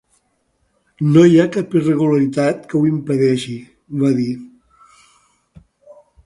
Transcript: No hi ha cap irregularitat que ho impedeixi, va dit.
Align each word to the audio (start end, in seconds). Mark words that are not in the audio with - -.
No 1.17 1.25
hi 1.31 1.35
ha 1.41 1.45
cap 1.55 1.75
irregularitat 1.79 2.63
que 2.71 2.77
ho 2.79 2.81
impedeixi, 2.93 3.59
va 4.05 4.11
dit. 4.23 5.61